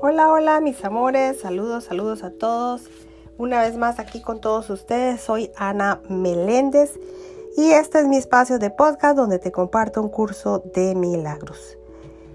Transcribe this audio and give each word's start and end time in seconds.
Hola, 0.00 0.30
hola 0.30 0.60
mis 0.60 0.84
amores, 0.84 1.40
saludos, 1.40 1.84
saludos 1.84 2.22
a 2.22 2.30
todos. 2.30 2.82
Una 3.36 3.62
vez 3.62 3.76
más 3.76 3.98
aquí 3.98 4.22
con 4.22 4.40
todos 4.40 4.70
ustedes, 4.70 5.20
soy 5.20 5.50
Ana 5.56 6.00
Meléndez 6.08 7.00
y 7.56 7.72
este 7.72 7.98
es 7.98 8.06
mi 8.06 8.16
espacio 8.16 8.60
de 8.60 8.70
podcast 8.70 9.16
donde 9.16 9.40
te 9.40 9.50
comparto 9.50 10.00
un 10.00 10.08
curso 10.08 10.62
de 10.72 10.94
milagros. 10.94 11.76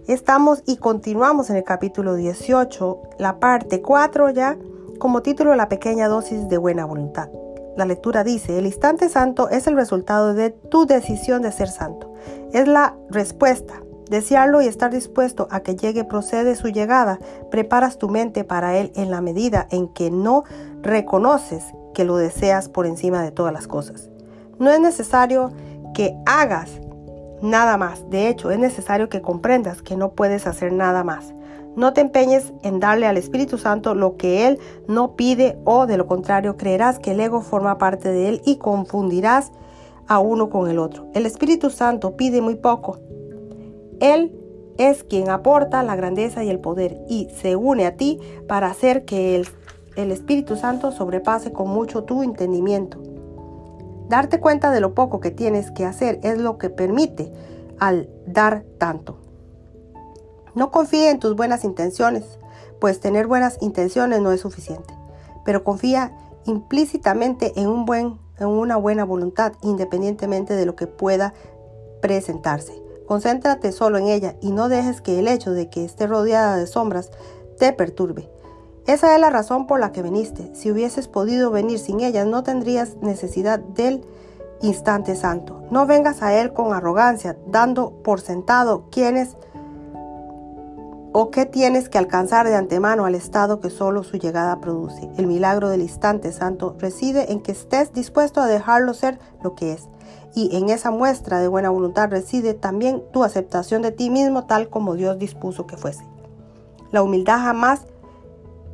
Estamos 0.07 0.61
y 0.65 0.75
continuamos 0.75 1.49
en 1.51 1.55
el 1.55 1.63
capítulo 1.63 2.15
18, 2.15 3.01
la 3.19 3.39
parte 3.39 3.81
4 3.81 4.31
ya, 4.31 4.57
como 4.99 5.21
título 5.21 5.55
La 5.55 5.69
pequeña 5.69 6.09
dosis 6.09 6.49
de 6.49 6.57
buena 6.57 6.83
voluntad. 6.83 7.29
La 7.77 7.85
lectura 7.85 8.25
dice, 8.25 8.59
el 8.59 8.65
instante 8.65 9.07
santo 9.07 9.47
es 9.47 9.67
el 9.67 9.77
resultado 9.77 10.33
de 10.33 10.49
tu 10.49 10.85
decisión 10.85 11.41
de 11.41 11.53
ser 11.53 11.69
santo. 11.69 12.13
Es 12.51 12.67
la 12.67 12.97
respuesta 13.09 13.81
Desearlo 14.13 14.61
y 14.61 14.67
estar 14.67 14.91
dispuesto 14.91 15.47
a 15.49 15.61
que 15.61 15.75
llegue 15.75 16.03
procede 16.03 16.55
su 16.55 16.67
llegada. 16.67 17.17
Preparas 17.49 17.97
tu 17.97 18.09
mente 18.09 18.43
para 18.43 18.77
él 18.77 18.91
en 18.93 19.09
la 19.09 19.21
medida 19.21 19.67
en 19.71 19.87
que 19.87 20.11
no 20.11 20.43
reconoces 20.83 21.63
que 21.95 22.03
lo 22.03 22.17
deseas 22.17 22.69
por 22.69 22.85
encima 22.85 23.23
de 23.23 23.31
todas 23.31 23.51
las 23.51 23.65
cosas. 23.65 24.11
No 24.59 24.69
es 24.69 24.79
necesario 24.79 25.51
que 25.95 26.15
hagas 26.27 26.79
nada 27.41 27.75
más. 27.77 28.07
De 28.11 28.27
hecho, 28.27 28.51
es 28.51 28.59
necesario 28.59 29.09
que 29.09 29.23
comprendas 29.23 29.81
que 29.81 29.97
no 29.97 30.11
puedes 30.11 30.45
hacer 30.45 30.71
nada 30.71 31.03
más. 31.03 31.33
No 31.75 31.93
te 31.93 32.01
empeñes 32.01 32.53
en 32.61 32.79
darle 32.79 33.07
al 33.07 33.17
Espíritu 33.17 33.57
Santo 33.57 33.95
lo 33.95 34.15
que 34.15 34.45
Él 34.45 34.59
no 34.87 35.15
pide 35.15 35.57
o 35.65 35.87
de 35.87 35.97
lo 35.97 36.05
contrario 36.05 36.55
creerás 36.55 36.99
que 36.99 37.13
el 37.13 37.19
ego 37.19 37.41
forma 37.41 37.79
parte 37.79 38.11
de 38.11 38.29
Él 38.29 38.43
y 38.45 38.57
confundirás 38.57 39.51
a 40.07 40.19
uno 40.19 40.51
con 40.51 40.69
el 40.69 40.77
otro. 40.77 41.07
El 41.15 41.25
Espíritu 41.25 41.71
Santo 41.71 42.15
pide 42.15 42.43
muy 42.43 42.53
poco 42.53 42.99
él 43.99 44.31
es 44.77 45.03
quien 45.03 45.29
aporta 45.29 45.83
la 45.83 45.95
grandeza 45.95 46.43
y 46.43 46.49
el 46.49 46.59
poder 46.59 46.97
y 47.07 47.29
se 47.41 47.55
une 47.55 47.85
a 47.85 47.95
ti 47.95 48.19
para 48.47 48.67
hacer 48.67 49.05
que 49.05 49.35
el, 49.35 49.47
Espíritu 50.11 50.55
Santo 50.55 50.91
sobrepase 50.91 51.51
con 51.51 51.69
mucho 51.69 52.03
tu 52.03 52.23
entendimiento. 52.23 52.97
Darte 54.09 54.39
cuenta 54.39 54.71
de 54.71 54.79
lo 54.79 54.95
poco 54.95 55.19
que 55.19 55.31
tienes 55.31 55.69
que 55.71 55.85
hacer 55.85 56.19
es 56.23 56.39
lo 56.39 56.57
que 56.57 56.69
permite 56.69 57.31
al 57.79 58.09
dar 58.25 58.63
tanto. 58.79 59.17
No 60.55 60.71
confíe 60.71 61.09
en 61.09 61.19
tus 61.19 61.35
buenas 61.35 61.63
intenciones, 61.63 62.39
pues 62.79 62.99
tener 62.99 63.27
buenas 63.27 63.57
intenciones 63.61 64.21
no 64.21 64.31
es 64.31 64.41
suficiente, 64.41 64.93
pero 65.45 65.63
confía 65.63 66.17
implícitamente 66.45 67.53
en, 67.55 67.67
un 67.67 67.85
buen, 67.85 68.19
en 68.39 68.47
una 68.47 68.77
buena 68.77 69.05
voluntad, 69.05 69.53
independientemente 69.61 70.55
de 70.55 70.65
lo 70.65 70.75
que 70.75 70.87
pueda 70.87 71.33
presentarse. 72.01 72.82
Concéntrate 73.07 73.71
solo 73.71 73.97
en 73.97 74.07
ella 74.07 74.35
y 74.41 74.51
no 74.51 74.69
dejes 74.69 75.01
que 75.01 75.19
el 75.19 75.27
hecho 75.27 75.51
de 75.51 75.69
que 75.69 75.83
esté 75.83 76.07
rodeada 76.07 76.57
de 76.57 76.67
sombras 76.67 77.11
te 77.57 77.73
perturbe. 77.73 78.29
Esa 78.85 79.15
es 79.15 79.21
la 79.21 79.29
razón 79.29 79.65
por 79.65 79.79
la 79.79 79.91
que 79.91 80.01
viniste. 80.01 80.53
Si 80.53 80.69
hubieses 80.69 81.07
podido 81.07 81.51
venir 81.51 81.79
sin 81.79 82.01
ella, 82.01 82.25
no 82.25 82.43
tendrías 82.43 82.97
necesidad 82.97 83.59
del 83.59 84.05
instante 84.61 85.15
santo. 85.15 85.63
No 85.71 85.85
vengas 85.85 86.21
a 86.21 86.33
Él 86.39 86.53
con 86.53 86.73
arrogancia, 86.73 87.37
dando 87.47 87.91
por 88.03 88.19
sentado 88.19 88.85
quiénes 88.91 89.37
o 91.13 91.29
qué 91.31 91.45
tienes 91.45 91.89
que 91.89 91.97
alcanzar 91.97 92.47
de 92.47 92.55
antemano 92.55 93.05
al 93.05 93.15
estado 93.15 93.59
que 93.59 93.69
solo 93.69 94.03
su 94.03 94.17
llegada 94.17 94.59
produce. 94.59 95.09
El 95.17 95.27
milagro 95.27 95.69
del 95.69 95.81
instante 95.81 96.31
santo 96.31 96.75
reside 96.79 97.31
en 97.31 97.41
que 97.41 97.51
estés 97.51 97.93
dispuesto 97.93 98.41
a 98.41 98.47
dejarlo 98.47 98.93
ser 98.93 99.19
lo 99.41 99.55
que 99.55 99.73
es 99.73 99.87
y 100.35 100.55
en 100.55 100.69
esa 100.69 100.91
muestra 100.91 101.39
de 101.39 101.47
buena 101.47 101.69
voluntad 101.69 102.09
reside 102.09 102.53
también 102.53 103.03
tu 103.11 103.23
aceptación 103.23 103.81
de 103.81 103.91
ti 103.91 104.09
mismo 104.09 104.45
tal 104.45 104.69
como 104.69 104.95
Dios 104.95 105.19
dispuso 105.19 105.67
que 105.67 105.77
fuese. 105.77 106.03
La 106.91 107.03
humildad 107.03 107.39
jamás 107.39 107.85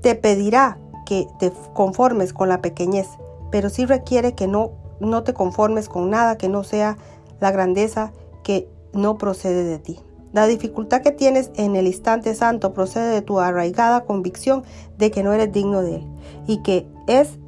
te 0.01 0.15
pedirá 0.15 0.77
que 1.05 1.27
te 1.39 1.51
conformes 1.73 2.33
con 2.33 2.49
la 2.49 2.61
pequeñez, 2.61 3.07
pero 3.51 3.69
sí 3.69 3.85
requiere 3.85 4.35
que 4.35 4.47
no, 4.47 4.71
no 4.99 5.23
te 5.23 5.33
conformes 5.33 5.89
con 5.89 6.09
nada 6.09 6.37
que 6.37 6.49
no 6.49 6.63
sea 6.63 6.97
la 7.39 7.51
grandeza 7.51 8.13
que 8.43 8.69
no 8.93 9.17
procede 9.17 9.63
de 9.63 9.79
ti. 9.79 9.99
La 10.31 10.45
dificultad 10.45 11.01
que 11.01 11.11
tienes 11.11 11.51
en 11.55 11.75
el 11.75 11.87
instante 11.87 12.35
santo 12.35 12.73
procede 12.73 13.11
de 13.11 13.21
tu 13.21 13.39
arraigada 13.39 14.05
convicción 14.05 14.63
de 14.97 15.09
que 15.09 15.23
no 15.23 15.33
eres 15.33 15.51
digno 15.51 15.81
de 15.81 15.97
él 15.97 16.07
y 16.45 16.61
que 16.61 16.87
es 17.07 17.39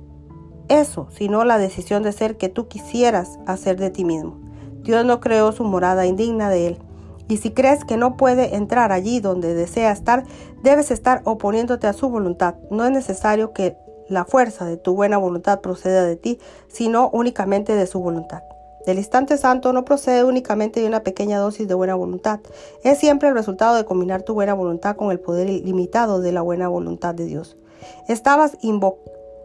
eso, 0.68 1.08
sino 1.12 1.44
la 1.44 1.58
decisión 1.58 2.02
de 2.02 2.12
ser 2.12 2.38
que 2.38 2.50
tú 2.50 2.68
quisieras 2.68 3.40
hacer 3.46 3.78
de 3.78 3.91
ti 3.91 4.03
mismo. 4.03 4.40
Dios 4.84 5.06
no 5.06 5.20
creó 5.20 5.52
su 5.52 5.64
morada 5.64 6.06
indigna 6.06 6.50
de 6.50 6.68
él. 6.68 6.78
Y 7.28 7.38
si 7.38 7.52
crees 7.52 7.86
que 7.86 7.97
no 7.97 8.18
puede 8.18 8.56
entrar 8.56 8.91
allí 8.91 9.20
donde 9.20 9.53
desea 9.53 9.91
estar, 9.91 10.25
debes 10.64 10.91
estar 10.91 11.22
oponiéndote 11.24 11.88
a 11.88 11.94
su 11.94 12.09
voluntad. 12.09 12.56
No 12.72 12.84
es 12.86 12.91
necesario 12.91 13.53
que 13.53 13.78
la 14.09 14.25
fuerza 14.25 14.66
de 14.66 14.78
tu 14.78 14.96
buena 14.96 15.18
voluntad 15.18 15.62
proceda 15.62 16.03
de 16.03 16.16
ti, 16.16 16.40
sino 16.68 17.09
únicamente 17.14 17.75
de 17.75 17.88
su 17.88 18.00
voluntad. 18.00 18.41
El 18.86 18.97
instante 18.97 19.38
santo 19.38 19.74
no 19.74 19.86
procede 19.86 20.24
únicamente 20.24 20.80
de 20.80 20.88
una 20.88 21.03
pequeña 21.03 21.38
dosis 21.40 21.68
de 21.68 21.74
buena 21.74 21.96
voluntad, 21.96 22.40
es 22.84 22.97
siempre 22.97 23.30
el 23.30 23.36
resultado 23.36 23.75
de 23.75 23.86
combinar 23.86 24.24
tu 24.24 24.34
buena 24.34 24.53
voluntad 24.53 24.96
con 24.96 25.12
el 25.12 25.19
poder 25.19 25.50
ilimitado 25.50 26.22
de 26.22 26.31
la 26.31 26.42
buena 26.42 26.68
voluntad 26.68 27.14
de 27.14 27.25
Dios. 27.25 27.58
Estabas 28.08 28.58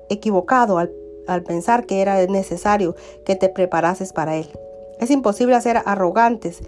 equivocado 0.08 0.78
al 0.78 0.90
al 1.26 1.42
pensar 1.42 1.86
que 1.86 2.00
era 2.00 2.24
necesario 2.26 2.94
que 3.24 3.36
te 3.36 3.48
preparases 3.48 4.12
para 4.12 4.36
Él. 4.36 4.48
Es 4.98 5.10
imposible 5.10 5.54
hacer 5.54 5.82
arrogantes 5.84 6.62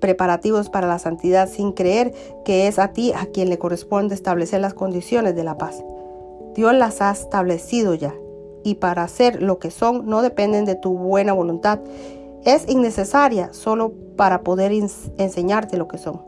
preparativos 0.00 0.70
para 0.70 0.86
la 0.86 0.98
santidad 0.98 1.48
sin 1.48 1.72
creer 1.72 2.14
que 2.44 2.66
es 2.66 2.78
a 2.78 2.92
ti 2.92 3.12
a 3.12 3.26
quien 3.26 3.50
le 3.50 3.58
corresponde 3.58 4.14
establecer 4.14 4.60
las 4.60 4.74
condiciones 4.74 5.34
de 5.34 5.44
la 5.44 5.58
paz. 5.58 5.84
Dios 6.54 6.74
las 6.74 7.02
ha 7.02 7.10
establecido 7.10 7.94
ya 7.94 8.14
y 8.66 8.74
para 8.74 9.04
hacer 9.04 9.44
lo 9.44 9.60
que 9.60 9.70
son 9.70 10.06
no 10.06 10.22
dependen 10.22 10.64
de 10.64 10.74
tu 10.74 10.98
buena 10.98 11.32
voluntad. 11.32 11.78
Es 12.44 12.68
innecesaria 12.68 13.52
solo 13.52 13.92
para 14.16 14.40
poder 14.40 14.72
enseñarte 14.72 15.76
lo 15.76 15.86
que 15.86 15.98
son. 15.98 16.20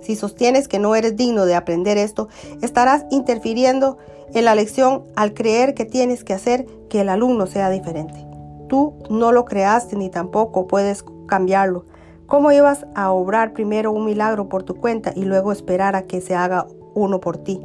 Si 0.00 0.16
sostienes 0.16 0.68
que 0.68 0.78
no 0.78 0.94
eres 0.94 1.14
digno 1.14 1.44
de 1.44 1.54
aprender 1.54 1.98
esto, 1.98 2.28
estarás 2.62 3.04
interfiriendo 3.10 3.98
en 4.32 4.46
la 4.46 4.54
lección 4.54 5.04
al 5.14 5.34
creer 5.34 5.74
que 5.74 5.84
tienes 5.84 6.24
que 6.24 6.32
hacer 6.32 6.64
que 6.88 7.02
el 7.02 7.10
alumno 7.10 7.46
sea 7.46 7.68
diferente. 7.68 8.26
Tú 8.70 8.94
no 9.10 9.32
lo 9.32 9.44
creaste 9.44 9.96
ni 9.96 10.08
tampoco 10.08 10.66
puedes 10.66 11.04
cambiarlo. 11.26 11.84
¿Cómo 12.26 12.52
ibas 12.52 12.86
a 12.94 13.12
obrar 13.12 13.52
primero 13.52 13.92
un 13.92 14.06
milagro 14.06 14.48
por 14.48 14.62
tu 14.62 14.76
cuenta 14.76 15.12
y 15.14 15.26
luego 15.26 15.52
esperar 15.52 15.94
a 15.94 16.06
que 16.06 16.22
se 16.22 16.34
haga 16.34 16.66
uno 16.94 17.20
por 17.20 17.36
ti? 17.36 17.60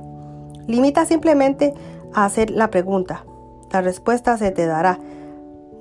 Limita 0.67 1.05
simplemente 1.05 1.73
a 2.13 2.25
hacer 2.25 2.51
la 2.51 2.69
pregunta. 2.69 3.23
La 3.71 3.81
respuesta 3.81 4.37
se 4.37 4.51
te 4.51 4.65
dará. 4.65 4.99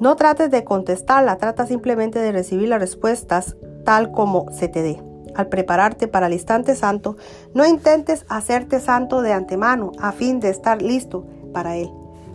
No 0.01 0.17
trates 0.17 0.51
de 0.51 0.65
contestarla, 0.65 1.37
trata 1.37 1.67
simplemente 1.67 2.19
de 2.19 2.33
recibir 2.33 2.69
las 2.69 2.81
respuestas 2.81 3.57
tal 3.85 4.13
como 4.13 4.51
se 4.53 4.69
te 4.69 4.83
dé 4.83 5.03
al 5.37 5.49
prepararte 5.49 6.09
para 6.09 6.27
el 6.27 6.33
instante 6.33 6.75
santo, 6.75 7.17
no 7.55 7.67
intentes 7.67 8.25
hacerte 8.29 8.81
santo 8.81 9.21
de 9.23 9.33
antemano 9.33 9.93
a 10.01 10.13
fin 10.13 10.41
de 10.41 10.49
estar 10.49 10.83
listo 10.83 11.27
para 11.53 11.77
él. 11.77 11.91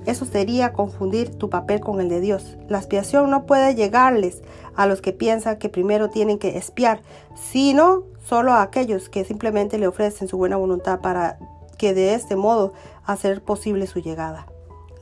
Eso 0.05 0.25
sería 0.25 0.73
confundir 0.73 1.35
tu 1.35 1.49
papel 1.49 1.79
con 1.79 2.01
el 2.01 2.09
de 2.09 2.21
Dios. 2.21 2.57
La 2.67 2.79
expiación 2.79 3.29
no 3.29 3.45
puede 3.45 3.75
llegarles 3.75 4.41
a 4.75 4.87
los 4.87 5.01
que 5.01 5.13
piensan 5.13 5.57
que 5.57 5.69
primero 5.69 6.09
tienen 6.09 6.39
que 6.39 6.57
espiar, 6.57 7.01
sino 7.35 8.03
solo 8.23 8.53
a 8.53 8.63
aquellos 8.63 9.09
que 9.09 9.25
simplemente 9.25 9.77
le 9.77 9.87
ofrecen 9.87 10.27
su 10.27 10.37
buena 10.37 10.57
voluntad 10.57 11.01
para 11.01 11.37
que 11.77 11.93
de 11.93 12.15
este 12.15 12.35
modo 12.35 12.73
hacer 13.05 13.43
posible 13.43 13.85
su 13.85 13.99
llegada. 13.99 14.47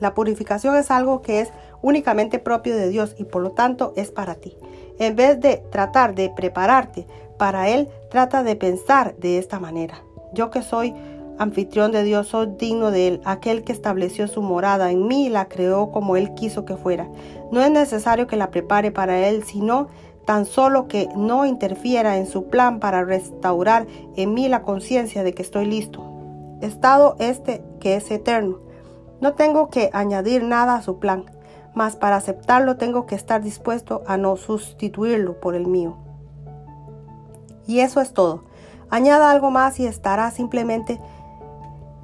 La 0.00 0.14
purificación 0.14 0.76
es 0.76 0.90
algo 0.90 1.22
que 1.22 1.40
es 1.40 1.50
únicamente 1.82 2.38
propio 2.38 2.74
de 2.76 2.88
Dios 2.88 3.14
y 3.18 3.24
por 3.24 3.42
lo 3.42 3.52
tanto 3.52 3.92
es 3.96 4.10
para 4.10 4.34
ti. 4.34 4.56
En 4.98 5.16
vez 5.16 5.40
de 5.40 5.58
tratar 5.70 6.14
de 6.14 6.30
prepararte 6.30 7.06
para 7.38 7.68
Él, 7.68 7.88
trata 8.10 8.42
de 8.42 8.56
pensar 8.56 9.14
de 9.16 9.38
esta 9.38 9.60
manera. 9.60 10.02
Yo 10.34 10.50
que 10.50 10.62
soy 10.62 10.94
anfitrión 11.38 11.90
de 11.90 12.04
Dios, 12.04 12.28
soy 12.28 12.48
digno 12.58 12.90
de 12.90 13.08
Él, 13.08 13.20
aquel 13.24 13.64
que 13.64 13.72
estableció 13.72 14.28
su 14.28 14.42
morada 14.42 14.90
en 14.90 15.06
mí 15.06 15.26
y 15.26 15.30
la 15.30 15.48
creó 15.48 15.90
como 15.90 16.16
Él 16.16 16.34
quiso 16.34 16.66
que 16.66 16.76
fuera. 16.76 17.08
No 17.50 17.62
es 17.62 17.70
necesario 17.70 18.26
que 18.26 18.36
la 18.36 18.50
prepare 18.50 18.90
para 18.90 19.26
Él, 19.26 19.42
sino 19.44 19.88
tan 20.26 20.44
solo 20.44 20.86
que 20.86 21.08
no 21.16 21.46
interfiera 21.46 22.18
en 22.18 22.26
su 22.26 22.44
plan 22.44 22.78
para 22.78 23.04
restaurar 23.04 23.86
en 24.16 24.34
mí 24.34 24.48
la 24.48 24.62
conciencia 24.62 25.22
de 25.22 25.32
que 25.32 25.42
estoy 25.42 25.64
listo. 25.64 26.04
Estado 26.60 27.16
este 27.18 27.62
que 27.80 27.96
es 27.96 28.10
eterno. 28.10 28.58
No 29.20 29.34
tengo 29.34 29.68
que 29.68 29.90
añadir 29.92 30.42
nada 30.42 30.76
a 30.76 30.82
su 30.82 30.98
plan, 30.98 31.24
mas 31.74 31.96
para 31.96 32.16
aceptarlo 32.16 32.76
tengo 32.76 33.06
que 33.06 33.14
estar 33.14 33.42
dispuesto 33.42 34.02
a 34.06 34.16
no 34.16 34.36
sustituirlo 34.36 35.40
por 35.40 35.54
el 35.54 35.66
mío. 35.66 35.96
Y 37.66 37.80
eso 37.80 38.00
es 38.00 38.12
todo. 38.12 38.44
Añada 38.88 39.30
algo 39.30 39.50
más 39.50 39.78
y 39.78 39.86
estará 39.86 40.30
simplemente 40.30 41.00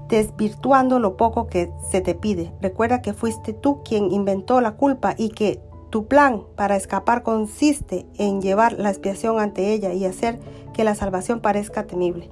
desvirtuando 0.08 0.98
lo 0.98 1.16
poco 1.16 1.48
que 1.48 1.72
se 1.90 2.00
te 2.00 2.14
pide. 2.14 2.52
Recuerda 2.60 3.02
que 3.02 3.12
fuiste 3.12 3.52
tú 3.52 3.82
quien 3.82 4.12
inventó 4.12 4.60
la 4.60 4.76
culpa 4.76 5.14
y 5.16 5.30
que 5.30 5.60
tu 5.90 6.06
plan 6.06 6.42
para 6.56 6.76
escapar 6.76 7.22
consiste 7.22 8.06
en 8.16 8.40
llevar 8.40 8.74
la 8.74 8.90
expiación 8.90 9.40
ante 9.40 9.72
ella 9.72 9.92
y 9.92 10.04
hacer 10.04 10.38
que 10.72 10.84
la 10.84 10.94
salvación 10.94 11.40
parezca 11.40 11.86
temible. 11.86 12.30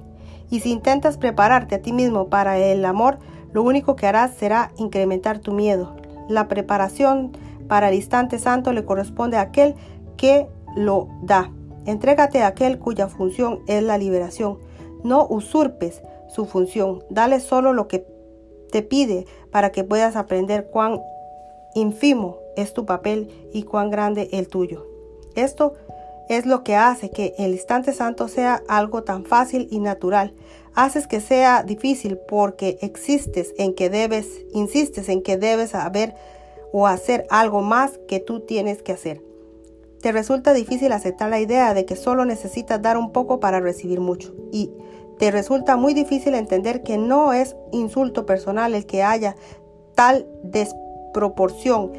Y 0.49 0.59
si 0.59 0.71
intentas 0.71 1.17
prepararte 1.17 1.75
a 1.75 1.81
ti 1.81 1.91
mismo 1.91 2.29
para 2.29 2.57
el 2.57 2.85
amor, 2.85 3.17
lo 3.55 3.63
único 3.63 3.95
que 3.95 4.05
harás 4.05 4.33
será 4.33 4.73
incrementar 4.75 5.39
tu 5.39 5.53
miedo. 5.53 5.95
La 6.27 6.49
preparación 6.49 7.31
para 7.69 7.87
el 7.87 7.95
instante 7.95 8.37
santo 8.37 8.73
le 8.73 8.83
corresponde 8.83 9.37
a 9.37 9.41
aquel 9.43 9.75
que 10.17 10.49
lo 10.75 11.07
da. 11.23 11.53
Entrégate 11.85 12.41
a 12.41 12.47
aquel 12.47 12.79
cuya 12.79 13.07
función 13.07 13.61
es 13.67 13.81
la 13.81 13.97
liberación. 13.97 14.59
No 15.05 15.25
usurpes 15.29 16.01
su 16.27 16.43
función. 16.43 17.05
Dale 17.09 17.39
solo 17.39 17.71
lo 17.71 17.87
que 17.87 18.05
te 18.73 18.81
pide 18.81 19.25
para 19.51 19.71
que 19.71 19.85
puedas 19.85 20.17
aprender 20.17 20.67
cuán 20.69 20.99
ínfimo 21.75 22.39
es 22.57 22.73
tu 22.73 22.85
papel 22.85 23.49
y 23.53 23.63
cuán 23.63 23.89
grande 23.89 24.27
el 24.33 24.49
tuyo. 24.49 24.85
Esto 25.37 25.75
es 26.29 26.45
lo 26.45 26.63
que 26.63 26.75
hace 26.75 27.09
que 27.09 27.33
el 27.37 27.51
instante 27.51 27.93
santo 27.93 28.27
sea 28.27 28.63
algo 28.67 29.03
tan 29.03 29.25
fácil 29.25 29.67
y 29.71 29.79
natural. 29.79 30.33
Haces 30.73 31.07
que 31.07 31.21
sea 31.21 31.63
difícil 31.63 32.17
porque 32.17 32.77
existes 32.81 33.53
en 33.57 33.73
que 33.73 33.89
debes, 33.89 34.27
insistes 34.53 35.09
en 35.09 35.21
que 35.21 35.37
debes 35.37 35.71
saber 35.71 36.15
o 36.71 36.87
hacer 36.87 37.25
algo 37.29 37.61
más 37.61 37.99
que 38.07 38.19
tú 38.19 38.41
tienes 38.41 38.81
que 38.81 38.91
hacer. 38.91 39.21
Te 40.01 40.11
resulta 40.11 40.53
difícil 40.53 40.91
aceptar 40.91 41.29
la 41.29 41.39
idea 41.39 41.73
de 41.73 41.85
que 41.85 41.95
solo 41.95 42.25
necesitas 42.25 42.81
dar 42.81 42.97
un 42.97 43.11
poco 43.11 43.39
para 43.39 43.59
recibir 43.59 43.99
mucho. 44.01 44.35
Y 44.51 44.71
te 45.17 45.31
resulta 45.31 45.77
muy 45.77 45.93
difícil 45.93 46.35
entender 46.35 46.83
que 46.83 46.97
no 46.97 47.33
es 47.33 47.55
insulto 47.71 48.25
personal 48.25 48.75
el 48.75 48.85
que 48.85 49.01
haya 49.01 49.35
tal 49.95 50.27
desproporción 50.43 51.93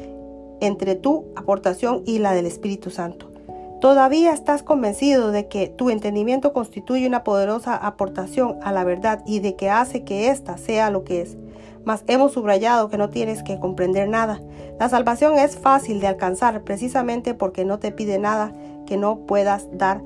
entre 0.61 0.95
tu 0.95 1.25
aportación 1.35 2.03
y 2.05 2.19
la 2.19 2.33
del 2.33 2.45
Espíritu 2.45 2.91
Santo. 2.91 3.36
Todavía 3.79 4.33
estás 4.33 4.63
convencido 4.63 5.31
de 5.31 5.47
que 5.47 5.67
tu 5.67 5.91
entendimiento 5.91 6.51
constituye 6.51 7.05
una 7.05 7.23
poderosa 7.23 7.75
aportación 7.75 8.57
a 8.63 8.71
la 8.71 8.83
verdad 8.83 9.21
y 9.27 9.39
de 9.39 9.55
que 9.55 9.69
hace 9.69 10.03
que 10.03 10.29
ésta 10.29 10.57
sea 10.57 10.89
lo 10.89 11.03
que 11.03 11.21
es. 11.21 11.37
Mas 11.85 12.03
hemos 12.07 12.33
subrayado 12.33 12.89
que 12.89 12.97
no 12.97 13.11
tienes 13.11 13.43
que 13.43 13.59
comprender 13.59 14.09
nada. 14.09 14.41
La 14.79 14.89
salvación 14.89 15.37
es 15.37 15.57
fácil 15.57 15.99
de 15.99 16.07
alcanzar 16.07 16.63
precisamente 16.63 17.35
porque 17.35 17.65
no 17.65 17.77
te 17.77 17.91
pide 17.91 18.17
nada 18.17 18.51
que 18.87 18.97
no 18.97 19.19
puedas 19.27 19.67
dar 19.71 20.01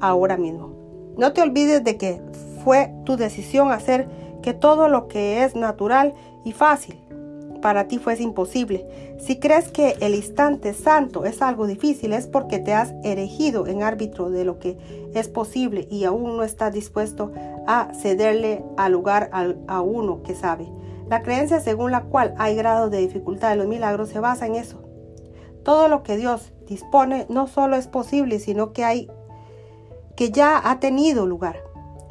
ahora 0.00 0.38
mismo. 0.38 0.70
No 1.18 1.34
te 1.34 1.42
olvides 1.42 1.84
de 1.84 1.98
que 1.98 2.22
fue 2.64 2.94
tu 3.04 3.18
decisión 3.18 3.72
hacer 3.72 4.08
que 4.40 4.54
todo 4.54 4.88
lo 4.88 5.06
que 5.08 5.44
es 5.44 5.54
natural 5.54 6.14
y 6.44 6.52
fácil 6.52 6.98
para 7.62 7.88
ti 7.88 7.98
fuese 7.98 8.22
imposible. 8.22 9.16
Si 9.18 9.38
crees 9.38 9.70
que 9.70 9.96
el 10.00 10.14
instante 10.14 10.74
santo 10.74 11.24
es 11.24 11.40
algo 11.40 11.66
difícil, 11.66 12.12
es 12.12 12.26
porque 12.26 12.58
te 12.58 12.74
has 12.74 12.92
erigido 13.02 13.66
en 13.66 13.82
árbitro 13.82 14.28
de 14.28 14.44
lo 14.44 14.58
que 14.58 14.76
es 15.14 15.28
posible 15.28 15.88
y 15.90 16.04
aún 16.04 16.36
no 16.36 16.42
estás 16.42 16.74
dispuesto 16.74 17.32
a 17.66 17.88
cederle 17.94 18.62
al 18.76 18.92
lugar 18.92 19.30
a 19.32 19.80
uno 19.80 20.22
que 20.22 20.34
sabe. 20.34 20.68
La 21.08 21.22
creencia 21.22 21.60
según 21.60 21.90
la 21.90 22.04
cual 22.04 22.34
hay 22.36 22.54
grado 22.56 22.90
de 22.90 22.98
dificultad 22.98 23.50
de 23.50 23.56
los 23.56 23.66
milagros 23.66 24.10
se 24.10 24.20
basa 24.20 24.46
en 24.46 24.56
eso. 24.56 24.82
Todo 25.62 25.88
lo 25.88 26.02
que 26.02 26.16
Dios 26.16 26.52
dispone 26.66 27.26
no 27.28 27.46
solo 27.46 27.76
es 27.76 27.86
posible, 27.86 28.40
sino 28.40 28.72
que 28.72 28.84
hay 28.84 29.10
que 30.16 30.30
ya 30.30 30.60
ha 30.70 30.80
tenido 30.80 31.26
lugar. 31.26 31.62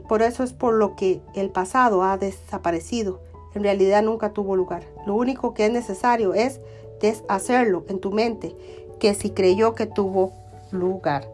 Por 0.08 0.22
eso 0.22 0.44
es 0.44 0.54
por 0.54 0.74
lo 0.74 0.96
que 0.96 1.22
el 1.36 1.50
pasado 1.52 2.04
ha 2.04 2.18
desaparecido 2.18 3.22
en 3.56 3.64
realidad 3.64 4.04
nunca 4.04 4.32
tuvo 4.32 4.56
lugar. 4.56 4.84
Lo 5.06 5.16
único 5.16 5.54
que 5.54 5.66
es 5.66 5.72
necesario 5.72 6.34
es 6.34 6.60
deshacerlo 7.02 7.84
en 7.90 8.00
tu 8.00 8.12
mente, 8.12 8.56
que 9.00 9.14
si 9.14 9.32
creyó 9.32 9.76
que 9.76 9.88
tuvo 9.88 10.34
lugar. 10.72 11.28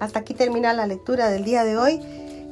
Hasta 0.00 0.18
aquí 0.18 0.34
termina 0.34 0.74
la 0.74 0.86
lectura 0.86 1.30
del 1.30 1.44
día 1.44 1.64
de 1.64 1.76
hoy. 1.76 2.00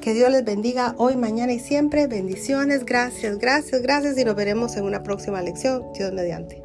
Que 0.00 0.14
Dios 0.14 0.30
les 0.30 0.44
bendiga 0.44 0.94
hoy, 0.98 1.16
mañana 1.16 1.52
y 1.52 1.60
siempre. 1.60 2.06
Bendiciones, 2.06 2.84
gracias, 2.84 3.38
gracias, 3.38 3.82
gracias 3.82 4.18
y 4.18 4.24
nos 4.24 4.34
veremos 4.34 4.76
en 4.76 4.84
una 4.84 5.02
próxima 5.02 5.42
lección, 5.42 5.84
Dios 5.94 6.12
mediante. 6.12 6.61